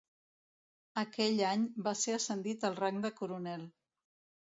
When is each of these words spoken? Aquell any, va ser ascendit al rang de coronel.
Aquell 1.01 1.45
any, 1.51 1.67
va 1.89 1.95
ser 2.01 2.17
ascendit 2.17 2.69
al 2.73 2.83
rang 2.83 3.01
de 3.09 3.17
coronel. 3.23 3.73